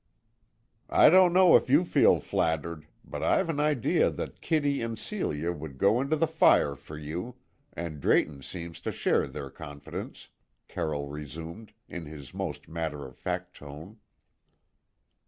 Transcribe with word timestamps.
"I 0.89 1.11
don't 1.11 1.31
know 1.31 1.55
if 1.55 1.69
you 1.69 1.85
feel 1.85 2.19
flattered, 2.19 2.87
but 3.05 3.21
I've 3.21 3.49
an 3.49 3.59
idea 3.59 4.09
that 4.09 4.41
Kitty 4.41 4.81
and 4.81 4.97
Celia 4.97 5.51
would 5.51 5.77
go 5.77 6.01
into 6.01 6.15
the 6.15 6.25
fire 6.25 6.73
for 6.73 6.97
you, 6.97 7.35
and 7.73 7.99
Drayton 8.01 8.41
seems 8.41 8.79
to 8.79 8.91
share 8.91 9.27
their 9.27 9.51
confidence," 9.51 10.29
Carroll 10.67 11.07
resumed, 11.07 11.73
in 11.87 12.05
his 12.05 12.33
most 12.33 12.67
matter 12.67 13.05
of 13.05 13.15
fact 13.15 13.55
tone. 13.57 13.99